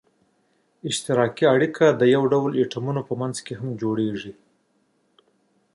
[0.89, 4.33] اشتراکي اړیکه د یو ډول اتومونو په منځ کې هم جوړیږي.